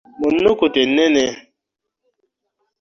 Mu 0.19 0.27
nnukuta 0.33 0.79
ennene. 0.85 1.25